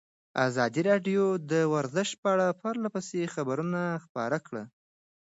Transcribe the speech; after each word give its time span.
ازادي 0.47 0.81
راډیو 0.89 1.23
د 1.51 1.53
ورزش 1.73 2.09
په 2.21 2.27
اړه 2.33 2.47
پرله 2.61 2.89
پسې 2.95 3.31
خبرونه 3.35 3.81
خپاره 4.05 4.37
کړي. 4.47 4.63